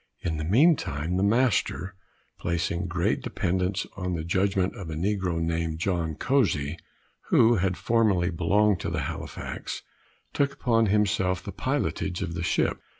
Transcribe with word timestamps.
In 0.21 0.37
the 0.37 0.43
mean 0.43 0.75
time 0.75 1.15
the 1.17 1.21
master, 1.23 1.93
placing 2.39 2.87
great 2.87 3.21
dependance 3.21 3.85
on 3.95 4.15
the 4.15 4.23
judgment 4.23 4.75
of 4.75 4.89
a 4.89 4.95
negro, 4.95 5.39
named 5.39 5.77
John 5.77 6.15
Cosey, 6.15 6.77
who 7.29 7.57
had 7.57 7.77
formerly 7.77 8.31
belonged 8.31 8.79
to 8.79 8.89
Halifax, 8.89 9.83
took 10.33 10.53
upon 10.53 10.87
himself 10.87 11.43
the 11.43 11.51
pilotage 11.51 12.23
of 12.23 12.33
the 12.33 12.41
ship. 12.41 12.81